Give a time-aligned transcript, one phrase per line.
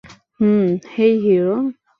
[0.39, 1.55] হুম- হেই, hero!